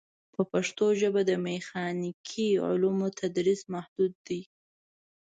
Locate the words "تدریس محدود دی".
3.19-4.41